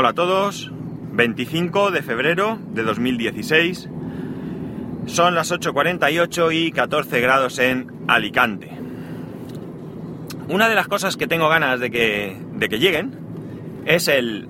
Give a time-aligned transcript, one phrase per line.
[0.00, 0.70] Hola a todos,
[1.10, 3.88] 25 de febrero de 2016.
[5.06, 8.70] Son las 8.48 y 14 grados en Alicante.
[10.46, 13.18] Una de las cosas que tengo ganas de que, de que lleguen
[13.86, 14.46] es el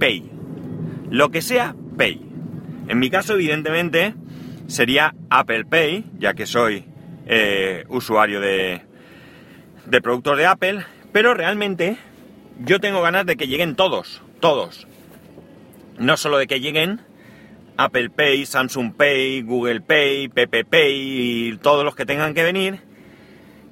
[0.00, 0.28] Pay.
[1.10, 2.20] Lo que sea Pay.
[2.88, 4.14] En mi caso, evidentemente,
[4.66, 6.86] sería Apple Pay, ya que soy
[7.26, 8.82] eh, usuario de,
[9.86, 11.98] de productos de Apple, pero realmente
[12.58, 14.86] yo tengo ganas de que lleguen todos, todos.
[15.96, 17.00] No solo de que lleguen
[17.78, 22.80] Apple Pay, Samsung Pay, Google Pay, Pay y todos los que tengan que venir,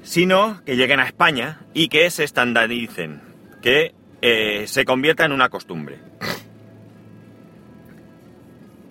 [0.02, 3.20] sino que lleguen a España y que se estandaricen,
[3.60, 5.98] que eh, se convierta en una costumbre.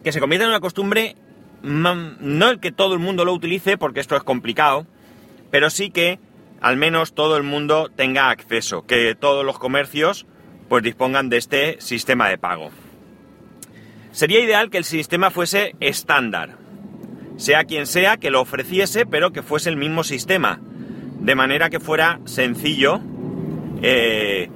[0.04, 1.16] Que se convierta en una costumbre,
[1.64, 4.86] no el que todo el mundo lo utilice, porque esto es complicado,
[5.50, 6.20] pero sí que
[6.62, 10.28] al menos todo el mundo tenga acceso, que todos los comercios
[10.72, 12.70] pues dispongan de este sistema de pago.
[14.14, 16.56] Sería ideal que el sistema fuese estándar,
[17.36, 20.62] sea quien sea que lo ofreciese, pero que fuese el mismo sistema,
[21.20, 23.02] de manera que fuera sencillo,
[23.82, 24.50] eh,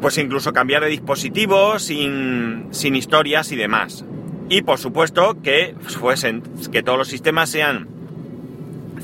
[0.00, 4.04] pues incluso cambiar de dispositivo sin, sin historias y demás.
[4.48, 6.42] Y por supuesto que fuesen,
[6.72, 7.86] que todos los sistemas sean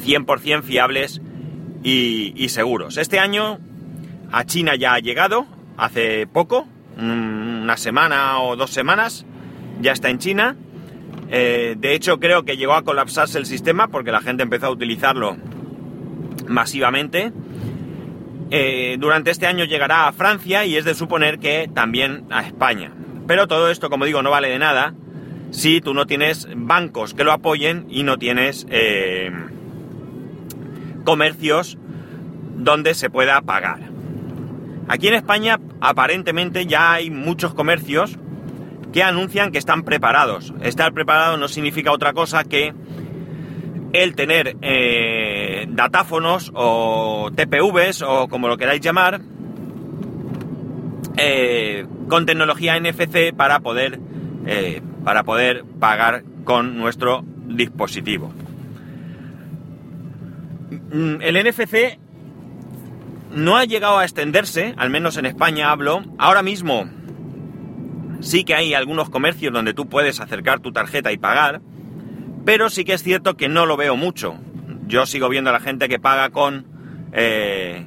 [0.05, 1.20] 100% fiables
[1.84, 2.97] y, seguros.
[2.97, 3.61] Este año
[4.33, 5.47] a China ya ha llegado,
[5.81, 9.25] hace poco, una semana o dos semanas,
[9.81, 10.56] ya está en China.
[11.31, 14.70] Eh, de hecho, creo que llegó a colapsarse el sistema porque la gente empezó a
[14.70, 15.37] utilizarlo
[16.47, 17.33] masivamente.
[18.50, 22.92] Eh, durante este año llegará a Francia y es de suponer que también a España.
[23.27, 24.94] Pero todo esto, como digo, no vale de nada
[25.50, 29.31] si tú no tienes bancos que lo apoyen y no tienes eh,
[31.05, 31.78] comercios
[32.56, 33.89] donde se pueda pagar.
[34.91, 38.19] Aquí en España aparentemente ya hay muchos comercios
[38.92, 40.52] que anuncian que están preparados.
[40.62, 42.74] Estar preparado no significa otra cosa que
[43.92, 49.20] el tener eh, datáfonos o TPVs o como lo queráis llamar
[51.16, 54.00] eh, con tecnología NFC para poder
[54.44, 58.32] eh, para poder pagar con nuestro dispositivo.
[60.92, 62.00] Mm, el NFC
[63.32, 66.02] no ha llegado a extenderse, al menos en España hablo.
[66.18, 66.88] Ahora mismo
[68.20, 71.60] sí que hay algunos comercios donde tú puedes acercar tu tarjeta y pagar,
[72.44, 74.38] pero sí que es cierto que no lo veo mucho.
[74.86, 76.66] Yo sigo viendo a la gente que paga con,
[77.12, 77.86] eh,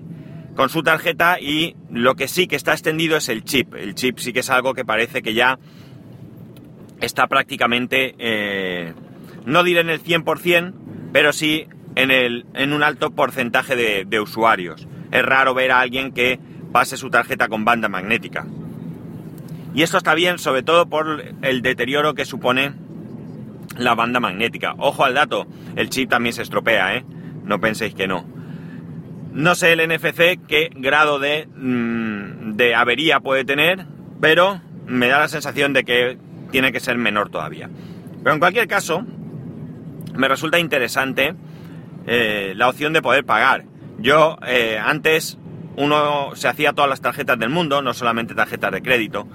[0.55, 3.75] con su tarjeta y lo que sí que está extendido es el chip.
[3.75, 5.59] El chip sí que es algo que parece que ya
[7.01, 8.93] está prácticamente, eh,
[9.45, 10.73] no diré en el 100%,
[11.11, 14.87] pero sí en, el, en un alto porcentaje de, usuarios.
[15.13, 16.39] Es raro ver a alguien que
[16.71, 18.47] pase su tarjeta con banda magnética.
[19.75, 22.73] Y esto está bien, sobre todo por el deterioro que supone
[23.77, 24.73] la banda magnética.
[24.79, 27.05] Ojo al dato, el chip también se estropea, ¿eh?
[27.43, 28.25] No penséis que no.
[29.33, 33.85] No sé el NFC qué grado de, mm, de avería puede tener,
[34.19, 36.17] pero me da la sensación de que
[36.49, 37.69] tiene que ser menor todavía.
[38.23, 39.05] Pero en cualquier caso,
[40.15, 41.35] me resulta interesante
[42.07, 43.65] eh, la opción de poder pagar.
[44.03, 45.37] Yo eh, antes
[45.77, 49.29] uno se hacía todas las tarjetas del mundo, no solamente tarjetas de crédito.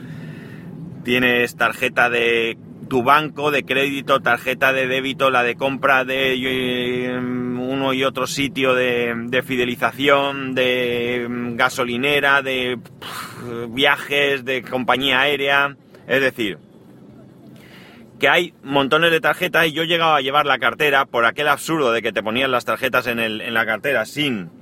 [1.05, 7.17] Tienes tarjeta de tu banco de crédito, tarjeta de débito, la de compra de eh,
[7.17, 12.79] uno y otro sitio de, fidelización, de mm, gasolinera, de
[13.71, 15.77] viajes, de compañía aérea.
[16.06, 16.59] Es decir,
[18.21, 21.91] que hay montones de tarjetas y yo llegaba a llevar la cartera por aquel absurdo
[21.91, 24.57] de que te ponían las tarjetas en, la cartera sin,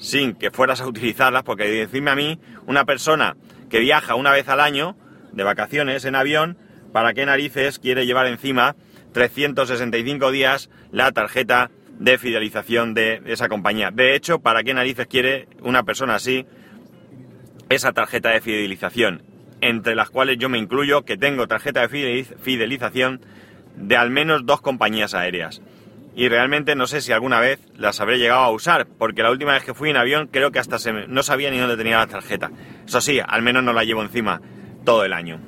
[0.00, 3.36] sin que fueras a utilizarlas, porque decirme a mí, una persona
[3.68, 4.96] que viaja una vez al año
[5.32, 6.58] de vacaciones en avión,
[6.92, 8.74] ¿para qué narices quiere llevar encima
[9.12, 13.92] 365 días la tarjeta de fidelización de esa compañía?
[13.92, 16.46] De hecho, ¿para qué narices quiere una persona así
[17.68, 19.30] esa tarjeta de fidelización?
[19.60, 23.20] entre las cuales yo me incluyo, que tengo tarjeta de fidelización
[23.76, 25.62] de al menos dos compañías aéreas.
[26.14, 29.52] Y realmente no sé si alguna vez las habré llegado a usar, porque la última
[29.52, 32.06] vez que fui en avión creo que hasta se no sabía ni dónde tenía la
[32.06, 32.50] tarjeta.
[32.86, 34.40] Eso sí, al menos no la llevo encima
[34.84, 35.40] todo el año.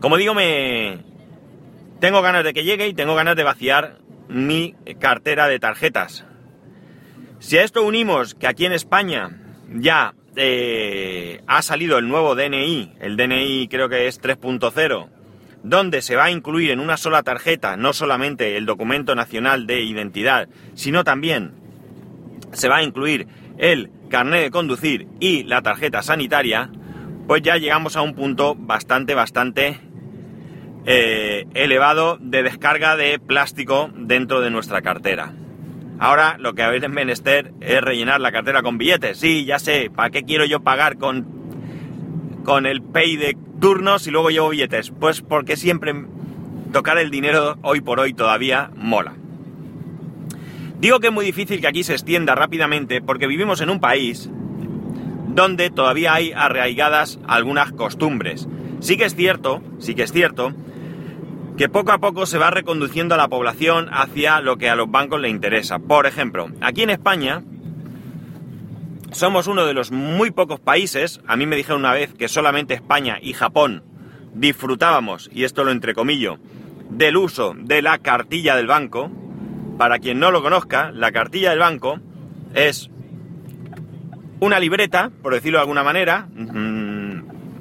[0.00, 0.98] Como digo, me
[2.00, 6.24] tengo ganas de que llegue y tengo ganas de vaciar mi cartera de tarjetas.
[7.40, 9.30] Si a esto unimos que aquí en España
[9.72, 15.08] ya eh, ha salido el nuevo DNI, el DNI creo que es 3.0,
[15.62, 19.82] donde se va a incluir en una sola tarjeta no solamente el documento nacional de
[19.82, 21.52] identidad, sino también
[22.52, 23.26] se va a incluir
[23.58, 26.70] el carnet de conducir y la tarjeta sanitaria,
[27.26, 29.80] pues ya llegamos a un punto bastante, bastante
[30.86, 35.32] eh, elevado de descarga de plástico dentro de nuestra cartera.
[35.98, 39.18] Ahora lo que habéis menester es rellenar la cartera con billetes.
[39.18, 41.26] Sí, ya sé, ¿para qué quiero yo pagar con,
[42.44, 44.90] con el pay de turnos y luego llevo billetes?
[44.90, 45.94] Pues porque siempre
[46.72, 49.14] tocar el dinero hoy por hoy todavía mola.
[50.80, 54.30] Digo que es muy difícil que aquí se extienda rápidamente porque vivimos en un país
[55.28, 58.48] donde todavía hay arraigadas algunas costumbres.
[58.80, 60.52] Sí que es cierto, sí que es cierto,
[61.56, 64.88] que poco a poco se va reconduciendo a la población hacia lo que a los
[64.88, 65.80] bancos le interesa.
[65.80, 67.42] Por ejemplo, aquí en España
[69.12, 72.74] somos uno de los muy pocos países, a mí me dijeron una vez que solamente
[72.74, 73.82] España y Japón
[74.34, 76.38] disfrutábamos, y esto lo entrecomillo,
[76.90, 79.10] del uso de la cartilla del banco.
[79.78, 82.00] Para quien no lo conozca, la cartilla del banco
[82.54, 82.90] es
[84.40, 87.08] una libreta, por decirlo de alguna manera, mm,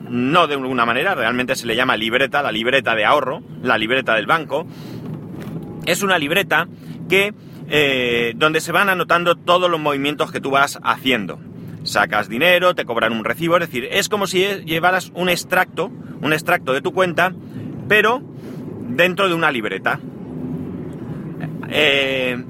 [0.09, 4.15] no de alguna manera, realmente se le llama libreta, la libreta de ahorro, la libreta
[4.15, 4.65] del banco.
[5.85, 6.67] Es una libreta
[7.09, 7.33] que
[7.69, 11.39] eh, donde se van anotando todos los movimientos que tú vas haciendo.
[11.83, 15.91] Sacas dinero, te cobran un recibo, es decir, es como si llevaras un extracto,
[16.21, 17.33] un extracto de tu cuenta,
[17.87, 18.21] pero
[18.89, 19.99] dentro de una libreta.
[21.69, 22.43] Eh,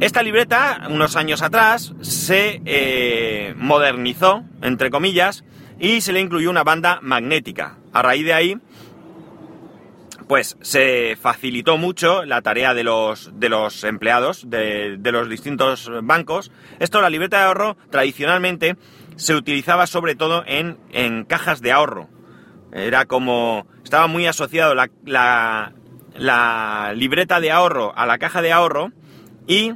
[0.00, 5.44] esta libreta, unos años atrás, se eh, modernizó, entre comillas,
[5.78, 7.76] y se le incluyó una banda magnética.
[7.92, 8.56] A raíz de ahí,
[10.30, 15.90] pues se facilitó mucho la tarea de los, de los empleados de, de los distintos
[16.04, 16.52] bancos.
[16.78, 18.76] Esto, la libreta de ahorro, tradicionalmente
[19.16, 22.08] se utilizaba sobre todo en, en cajas de ahorro.
[22.72, 25.72] Era como estaba muy asociado la,
[26.94, 28.92] libreta de ahorro a la caja de ahorro
[29.48, 29.72] y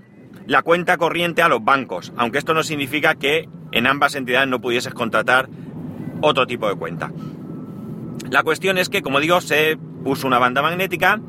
[0.47, 4.61] la cuenta corriente a los bancos, aunque esto no significa que en ambas entidades no
[4.61, 5.49] pudieses contratar
[6.21, 7.11] otro tipo de cuenta.
[8.31, 11.21] La cuestión es que, como digo, se puso una banda magnética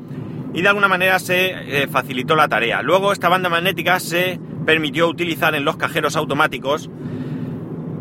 [0.54, 2.82] y de alguna manera se eh, facilitó la tarea.
[2.82, 6.90] Luego esta banda magnética se permitió utilizar en los cajeros automáticos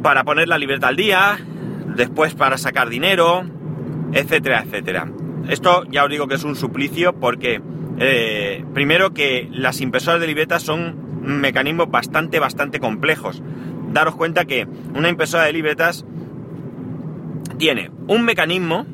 [0.04, 1.40] para poner la libreta al día,
[1.96, 3.44] después para sacar dinero,
[4.14, 5.12] etcétera, etcétera.
[5.50, 7.62] Esto ya os digo que es un suplicio porque,
[8.00, 13.42] eh, primero que las impresoras de libretas son mecanismos bastante, bastante complejos.
[13.92, 16.06] Daros cuenta que una impresora de libretas
[17.58, 18.86] tiene un mecanismo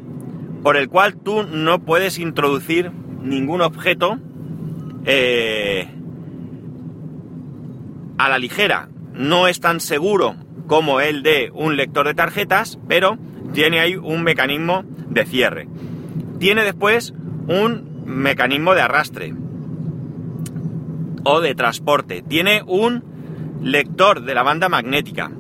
[0.64, 2.92] por el cual tú no puedes introducir
[3.22, 4.20] ningún objeto
[5.06, 5.88] eh,
[8.18, 8.90] a la ligera.
[9.14, 10.36] No es tan seguro
[10.68, 13.18] como el de un lector de tarjetas, pero
[13.54, 15.68] tiene ahí un mecanismo de cierre.
[16.40, 17.14] Tiene después
[17.48, 19.34] un mecanismo de arrastre
[21.24, 22.24] o de transporte.
[22.28, 23.04] Tiene un
[23.62, 25.32] lector de la banda magnética.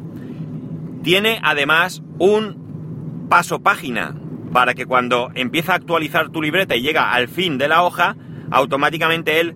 [1.03, 4.15] Tiene además un paso página
[4.51, 8.15] para que cuando empieza a actualizar tu libreta y llega al fin de la hoja,
[8.51, 9.55] automáticamente él,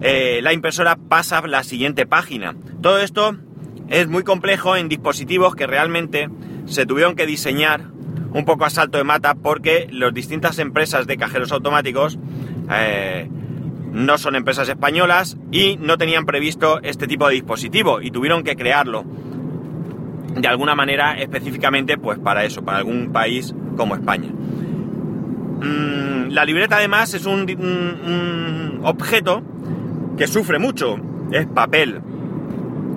[0.00, 2.54] eh, la impresora pasa la siguiente página.
[2.80, 3.36] Todo esto
[3.88, 6.28] es muy complejo en dispositivos que realmente
[6.66, 7.86] se tuvieron que diseñar
[8.32, 12.18] un poco a salto de mata porque las distintas empresas de cajeros automáticos
[12.72, 13.28] eh,
[13.92, 18.54] no son empresas españolas y no tenían previsto este tipo de dispositivo y tuvieron que
[18.54, 19.04] crearlo
[20.36, 24.28] de alguna manera específicamente pues para eso, para algún país como España.
[25.60, 29.42] Mm, la libreta además es un, objeto
[30.16, 30.98] que sufre mucho,
[31.32, 32.00] es papel,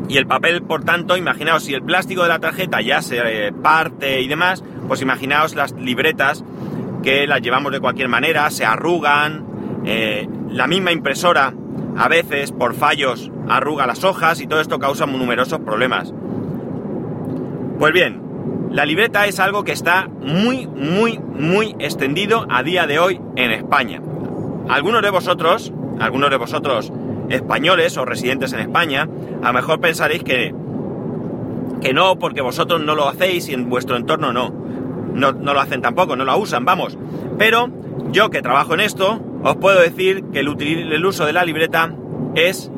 [0.10, 3.54] y el papel, por tanto, imaginaos, si el plástico de la tarjeta ya se eh,
[3.54, 6.44] parte y demás, pues imaginaos las libretas
[7.02, 9.46] que las llevamos de cualquier manera, se arrugan,
[9.86, 11.54] eh, la misma impresora
[11.98, 16.14] a veces por fallos arruga las hojas y todo esto causa numerosos problemas.
[17.78, 18.22] Pues bien,
[18.74, 23.52] la libreta es algo que está muy, muy, muy extendido a día de hoy en
[23.52, 24.02] España.
[24.68, 26.92] Algunos de vosotros, algunos de vosotros
[27.30, 29.08] españoles o residentes en España,
[29.44, 30.56] a lo mejor pensaréis que,
[31.82, 34.52] que no, porque vosotros no lo hacéis y en vuestro entorno no.
[35.14, 36.98] No, lo hacen tampoco, no lo usan, vamos.
[37.38, 37.70] Pero
[38.12, 41.94] yo que trabajo en esto, os puedo decir que el, uso de la libreta
[42.34, 42.72] es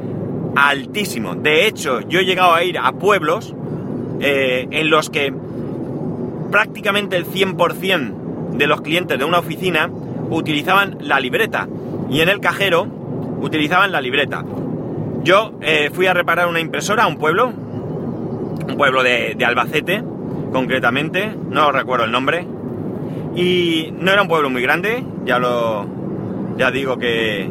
[0.57, 1.35] altísimo.
[1.35, 3.55] De hecho, yo he llegado a ir a pueblos
[4.19, 5.33] eh, en los que
[6.51, 9.89] prácticamente el 100% de los clientes de una oficina
[10.29, 11.67] utilizaban la libreta.
[12.09, 12.87] Y en el cajero
[13.41, 14.43] utilizaban la libreta.
[15.23, 20.03] Yo eh, fui a reparar una impresora a un pueblo, un pueblo de, Albacete,
[20.51, 22.47] concretamente, no recuerdo el nombre,
[23.35, 25.87] y no era un pueblo muy grande, ya lo,
[26.57, 27.49] ya digo que,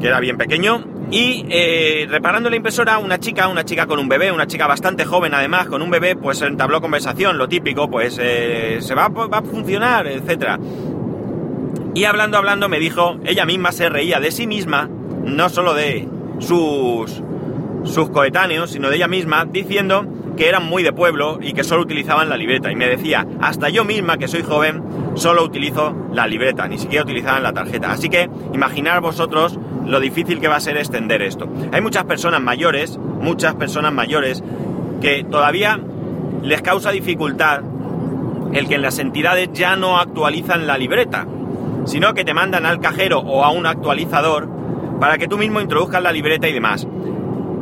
[0.00, 4.08] que era bien pequeño, Y eh, reparando la impresora, una chica, una chica con un
[4.08, 8.18] bebé, una chica bastante joven además, con un bebé, pues entabló conversación, lo típico, pues
[8.20, 10.58] eh, se va, va, a funcionar, etcétera.
[11.94, 14.88] Y hablando, hablando, me dijo, ella misma se reía de sí misma,
[15.24, 16.08] no solo de
[16.40, 17.22] sus,
[17.84, 20.04] sus coetáneos, sino de ella misma, diciendo
[20.36, 22.72] que eran muy de pueblo y que solo utilizaban la libreta.
[22.72, 24.82] Y me decía, hasta yo misma, que soy joven,
[25.14, 27.92] solo utilizo la libreta, ni siquiera utilizaban la tarjeta.
[27.92, 31.48] Así que imaginar vosotros lo difícil que va a ser extender esto.
[31.72, 34.42] Hay muchas personas mayores, muchas personas mayores,
[35.00, 35.80] que todavía
[36.42, 37.60] les causa dificultad
[38.52, 41.26] el que en las entidades ya no actualizan la libreta
[41.86, 44.48] sino que te mandan al cajero o a un actualizador
[45.00, 46.86] para que tú mismo introduzcas la libreta y demás.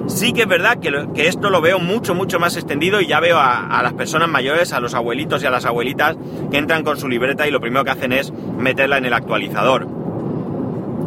[0.07, 3.39] Sí que es verdad que, esto lo veo mucho, mucho más extendido y ya veo
[3.39, 6.17] a, las personas mayores, a los abuelitos y a las abuelitas
[6.51, 10.02] que entran con su libreta y lo primero que hacen es meterla en el actualizador.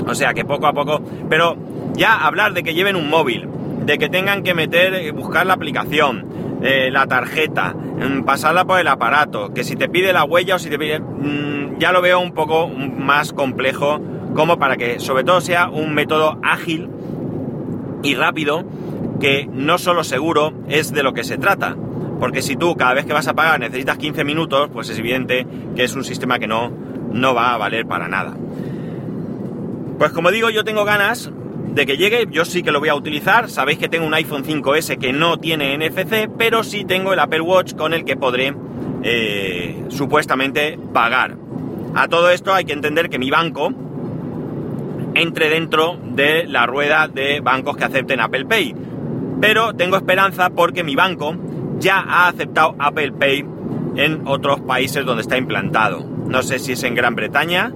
[0.07, 1.57] O sea que poco a poco, pero
[1.93, 3.47] ya hablar de que lleven un móvil,
[3.85, 6.25] de que tengan que meter, eh, buscar la aplicación,
[6.61, 10.59] eh, la tarjeta, mm, pasarla por el aparato, que si te pide la huella o
[10.59, 10.99] si te pide...
[10.99, 13.99] Mm, ya lo veo un poco más complejo
[14.33, 16.89] como para que sobre todo sea un método ágil
[18.03, 18.63] y rápido
[19.19, 21.75] que no solo seguro es de lo que se trata.
[22.19, 25.45] Porque si tú cada vez que vas a pagar necesitas 15 minutos, pues es evidente
[25.75, 26.71] que es un sistema que no,
[27.11, 28.35] no va a valer para nada.
[29.97, 31.31] Pues como digo, yo tengo ganas
[31.73, 33.49] de que llegue, yo sí que lo voy a utilizar.
[33.49, 37.41] Sabéis que tengo un iPhone 5S que no tiene NFC, pero sí tengo el Apple
[37.41, 38.53] Watch con el que podré
[39.03, 41.37] eh, supuestamente pagar.
[41.95, 43.73] A todo esto hay que entender que mi banco
[45.15, 48.75] entre dentro de la rueda de bancos que acepten Apple Pay.
[49.41, 51.35] Pero tengo esperanza porque mi banco
[51.79, 53.45] ya ha aceptado Apple Pay
[53.95, 56.05] en otros países donde está implantado.
[56.05, 57.71] No sé si es en Gran Bretaña,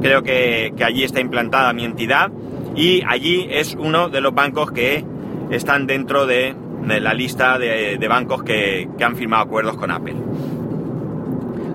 [0.00, 2.30] creo que, que allí está implantada mi entidad
[2.74, 5.04] y allí es uno de los bancos que
[5.50, 6.54] están dentro de,
[6.86, 10.16] la lista de, bancos que, han firmado acuerdos con Apple.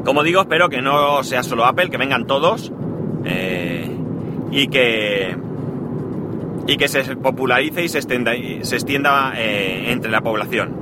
[0.03, 2.71] Como digo, espero que no sea solo Apple, que vengan todos
[3.25, 3.89] eh,
[4.51, 5.35] y que
[6.67, 10.73] y que se popularice y se extienda, se extienda eh, entre la población.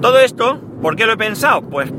[0.00, 1.62] Todo esto, ¿por qué lo he pensado?
[1.62, 1.92] Pues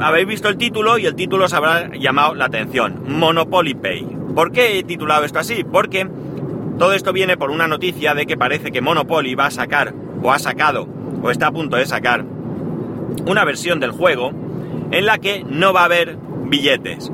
[0.00, 3.02] habéis visto el título y el título os habrá llamado la atención.
[3.06, 4.06] Monopoly Pay.
[4.34, 5.64] ¿Por qué he titulado esto así?
[5.64, 6.08] Porque
[6.78, 10.30] todo esto viene por una noticia de que parece que Monopoly va a sacar, o
[10.30, 10.86] ha sacado,
[11.22, 12.24] o está a punto de sacar,
[13.26, 14.30] una versión del juego
[14.90, 17.10] en la que no va a haber billetes.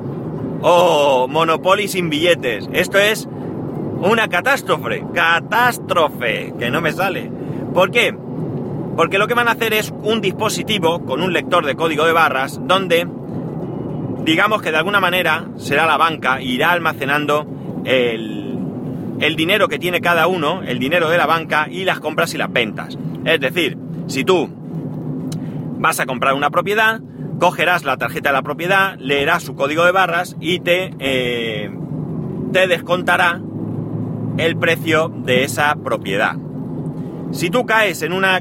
[0.60, 1.26] ¡Oh!
[1.28, 2.68] Monopoly sin billetes.
[2.72, 3.28] Esto es
[4.00, 5.04] una catástrofe.
[5.12, 6.54] Catástrofe.
[6.58, 7.30] Que no me sale.
[7.72, 8.16] ¿Por qué?
[8.96, 12.12] Porque lo que van a hacer es un dispositivo con un lector de código de
[12.12, 13.06] barras donde
[14.24, 17.46] digamos que de alguna manera será la banca, irá almacenando
[17.84, 18.58] el,
[19.20, 22.38] el dinero que tiene cada uno, el dinero de la banca y las compras y
[22.38, 22.96] las ventas.
[23.24, 24.48] Es decir, si tú
[25.78, 27.00] vas a comprar una propiedad,
[27.38, 31.70] cogerás la tarjeta de la propiedad, leerás su código de barras y te, eh,
[32.52, 33.40] te descontará
[34.38, 36.36] el precio de esa propiedad.
[37.32, 38.40] Si tú caes en una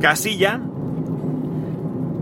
[0.00, 0.60] casilla,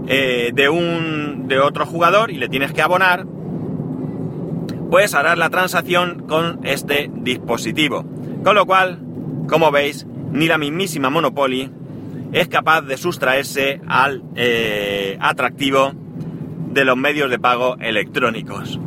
[0.09, 3.26] eh, de un de otro jugador y le tienes que abonar,
[4.90, 8.04] pues harás la transacción con este dispositivo.
[8.45, 9.00] Con lo cual,
[9.49, 11.71] como veis, ni la mismísima Monopoly
[12.33, 15.92] es capaz de sustraerse al eh, atractivo
[16.73, 18.78] de los medios de pago electrónicos.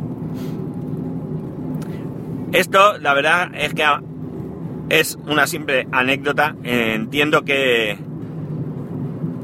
[2.52, 3.84] Esto, la verdad, es que
[4.88, 6.56] es una simple anécdota.
[6.64, 7.98] Entiendo que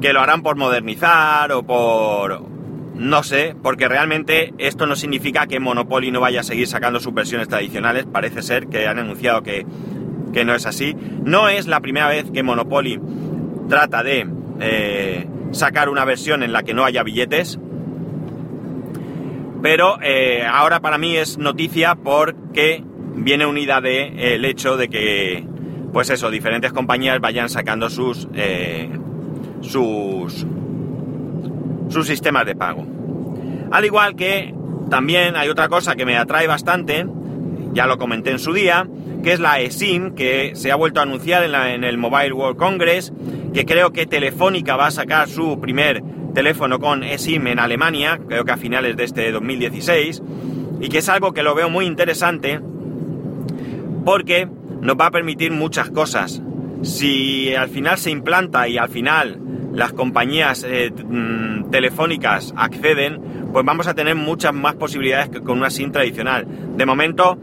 [0.00, 2.42] que lo harán por modernizar o por...
[2.94, 7.14] no sé, porque realmente esto no significa que Monopoly no vaya a seguir sacando sus
[7.14, 9.66] versiones tradicionales, parece ser que han anunciado que,
[10.32, 10.94] que no es así.
[11.24, 13.00] No es la primera vez que Monopoly
[13.68, 14.26] trata de
[14.60, 17.58] eh, sacar una versión en la que no haya billetes,
[19.62, 22.84] pero eh, ahora para mí es noticia porque
[23.14, 25.44] viene unida de eh, el hecho de que,
[25.92, 28.28] pues eso, diferentes compañías vayan sacando sus
[29.60, 30.46] sus,
[31.88, 32.86] sus sistemas de pago.
[33.70, 34.54] Al igual que
[34.90, 37.06] también hay otra cosa que me atrae bastante,
[37.72, 38.88] ya lo comenté en su día,
[39.22, 42.56] que es la eSIM, que se ha vuelto a anunciar en, en, el Mobile World
[42.56, 43.12] Congress,
[43.52, 48.44] que creo que Telefónica va a sacar su primer teléfono con eSIM en Alemania, creo
[48.44, 50.22] que a finales de este 2016,
[50.80, 52.60] y que es algo que lo veo muy interesante
[54.04, 54.48] porque
[54.80, 56.42] nos va a permitir muchas cosas.
[56.82, 59.40] Si al final se implanta y al final
[59.76, 63.20] las compañías eh, mm, telefónicas acceden,
[63.52, 66.46] pues vamos a tener muchas más posibilidades que con una SIM tradicional.
[66.76, 67.38] De momento,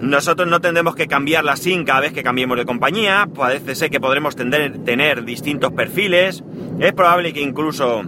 [0.00, 3.90] Nosotros no tendremos que cambiar la SIM cada vez que cambiemos de compañía, parece ser
[3.90, 6.42] que podremos tener, tener distintos perfiles,
[6.78, 8.02] es probable que incluso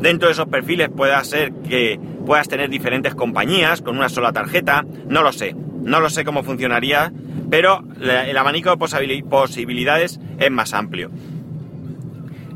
[0.00, 4.84] dentro de esos perfiles pueda ser que puedas tener diferentes compañías con una sola tarjeta,
[5.08, 7.12] no lo sé, no lo sé cómo funcionaría,
[7.48, 11.12] pero el abanico de posibilidades es más amplio.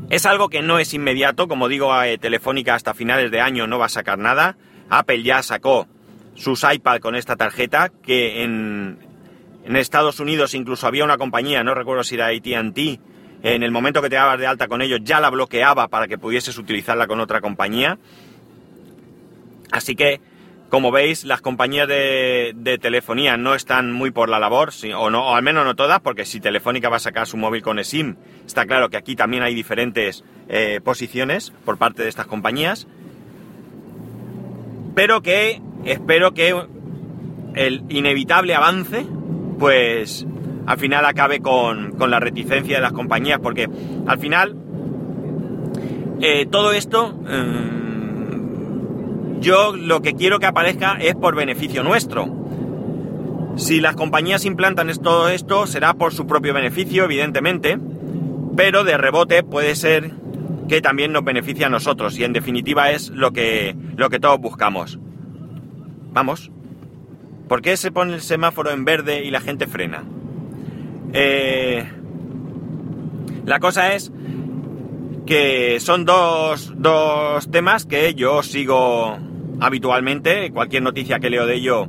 [0.09, 3.79] Es algo que no es inmediato, como digo, eh, Telefónica hasta finales de año no
[3.79, 4.55] va a sacar nada.
[4.89, 5.87] Apple ya sacó
[6.35, 8.99] sus iPad con esta tarjeta, que en,
[9.65, 12.77] en Estados Unidos incluso había una compañía, no recuerdo si era ATT,
[13.41, 16.17] en el momento que te dabas de alta con ellos ya la bloqueaba para que
[16.17, 17.97] pudieses utilizarla con otra compañía.
[19.71, 20.21] Así que,
[20.69, 25.43] como veis, las compañías de, telefonía no están muy por la labor, o, no, al
[25.43, 28.89] menos no todas, porque si Telefónica va a sacar su móvil con eSIM, está claro
[28.89, 32.87] que aquí también hay diferentes eh, posiciones por parte de estas compañías.
[34.95, 36.55] Pero que espero que
[37.53, 39.05] el inevitable avance,
[39.59, 40.25] pues
[40.65, 43.69] al final acabe con, la reticencia de las compañías, porque
[44.07, 44.55] al final
[46.21, 47.74] eh, todo esto mm,
[49.39, 52.27] yo lo que quiero que aparezca es por beneficio nuestro.
[53.57, 57.79] Si las compañías implantan todo esto será por su propio beneficio, evidentemente,
[58.55, 60.11] pero de rebote puede ser
[60.67, 64.39] que también nos beneficie a nosotros y en definitiva es lo que, lo que todos
[64.39, 64.99] buscamos.
[66.11, 66.51] Vamos.
[67.47, 70.03] ¿Por qué se pone el semáforo en verde y la gente frena?
[71.13, 71.85] Eh,
[73.45, 74.11] la cosa es
[75.25, 79.17] que son dos, dos temas que yo sigo
[79.59, 80.51] habitualmente.
[80.51, 81.87] Cualquier noticia que leo de ello,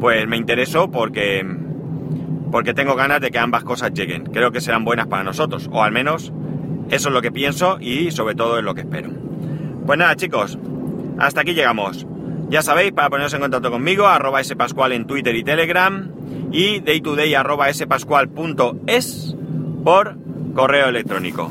[0.00, 1.46] pues me intereso porque,
[2.50, 4.24] porque tengo ganas de que ambas cosas lleguen.
[4.24, 6.32] Creo que serán buenas para nosotros, o al menos
[6.90, 9.10] eso es lo que pienso y sobre todo es lo que espero.
[9.86, 10.58] Pues nada, chicos,
[11.18, 12.06] hasta aquí llegamos.
[12.48, 16.10] Ya sabéis, para poneros en contacto conmigo, arroba spascual en Twitter y Telegram
[16.52, 19.36] y daytoday arroba spascual.es
[19.82, 20.16] por
[20.54, 21.50] correo electrónico.